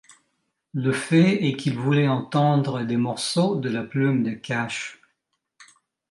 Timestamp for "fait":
0.93-1.47